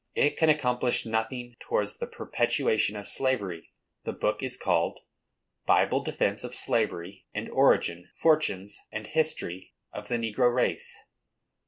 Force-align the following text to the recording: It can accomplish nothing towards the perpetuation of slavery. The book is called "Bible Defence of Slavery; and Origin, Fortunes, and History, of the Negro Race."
It 0.15 0.35
can 0.35 0.49
accomplish 0.49 1.05
nothing 1.05 1.55
towards 1.59 1.99
the 1.99 2.07
perpetuation 2.07 2.95
of 2.95 3.07
slavery. 3.07 3.71
The 4.03 4.13
book 4.13 4.41
is 4.41 4.57
called 4.57 5.01
"Bible 5.67 6.01
Defence 6.03 6.43
of 6.43 6.55
Slavery; 6.55 7.27
and 7.35 7.47
Origin, 7.51 8.09
Fortunes, 8.19 8.79
and 8.91 9.05
History, 9.05 9.75
of 9.93 10.07
the 10.07 10.17
Negro 10.17 10.51
Race." 10.51 10.97